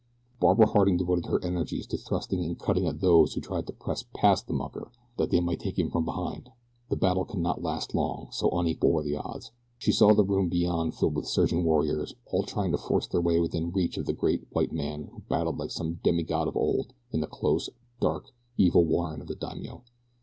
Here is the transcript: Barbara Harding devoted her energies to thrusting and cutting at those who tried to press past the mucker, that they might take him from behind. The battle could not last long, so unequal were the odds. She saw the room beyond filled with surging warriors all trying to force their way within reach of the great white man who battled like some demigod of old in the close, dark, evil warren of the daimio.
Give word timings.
Barbara 0.39 0.65
Harding 0.65 0.97
devoted 0.97 1.27
her 1.27 1.39
energies 1.43 1.85
to 1.85 1.95
thrusting 1.95 2.43
and 2.43 2.57
cutting 2.57 2.87
at 2.87 3.01
those 3.01 3.35
who 3.35 3.39
tried 3.39 3.67
to 3.67 3.73
press 3.73 4.03
past 4.15 4.47
the 4.47 4.53
mucker, 4.53 4.91
that 5.17 5.29
they 5.29 5.39
might 5.39 5.59
take 5.59 5.77
him 5.77 5.91
from 5.91 6.05
behind. 6.05 6.49
The 6.89 6.95
battle 6.95 7.23
could 7.23 7.37
not 7.39 7.61
last 7.61 7.93
long, 7.93 8.29
so 8.31 8.49
unequal 8.49 8.93
were 8.93 9.03
the 9.03 9.17
odds. 9.17 9.51
She 9.77 9.91
saw 9.91 10.15
the 10.15 10.23
room 10.25 10.49
beyond 10.49 10.95
filled 10.95 11.13
with 11.15 11.27
surging 11.27 11.63
warriors 11.63 12.15
all 12.25 12.41
trying 12.41 12.71
to 12.71 12.79
force 12.79 13.05
their 13.05 13.21
way 13.21 13.39
within 13.39 13.71
reach 13.71 13.95
of 13.99 14.07
the 14.07 14.13
great 14.13 14.47
white 14.49 14.71
man 14.73 15.03
who 15.13 15.21
battled 15.29 15.59
like 15.59 15.69
some 15.69 15.99
demigod 16.03 16.47
of 16.47 16.57
old 16.57 16.93
in 17.11 17.19
the 17.21 17.27
close, 17.27 17.69
dark, 17.99 18.31
evil 18.57 18.83
warren 18.83 19.21
of 19.21 19.27
the 19.27 19.35
daimio. 19.35 19.83